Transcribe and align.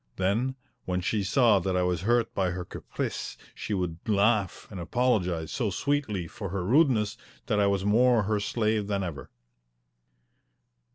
Then, 0.15 0.55
when 0.85 0.99
she 0.99 1.23
saw 1.23 1.59
that 1.59 1.77
I 1.77 1.83
was 1.83 2.01
hurt 2.01 2.33
by 2.33 2.49
her 2.49 2.65
caprice, 2.65 3.37
she 3.53 3.75
would 3.75 3.99
laugh 4.09 4.67
and 4.71 4.79
apologize 4.79 5.51
so 5.51 5.69
sweetly 5.69 6.25
for 6.27 6.49
her 6.49 6.65
rudeness 6.65 7.17
that 7.45 7.59
I 7.59 7.67
was 7.67 7.85
more 7.85 8.23
her 8.23 8.39
slave 8.39 8.87
than 8.87 9.03
ever. 9.03 9.29